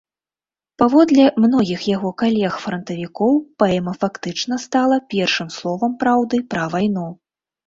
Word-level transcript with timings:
Паводле 0.81 1.25
многіх 1.43 1.83
яго 1.95 2.09
калег-франтавікоў, 2.21 3.35
паэма 3.65 3.93
фактычна, 4.05 4.59
стала 4.65 4.97
першым 5.17 5.47
словам 5.61 5.91
праўды 6.03 6.43
пра 6.57 6.63
вайну. 6.75 7.07